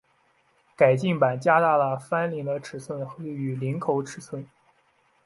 [0.75, 4.43] 改进版加大了翻领的尺寸与领口尺寸。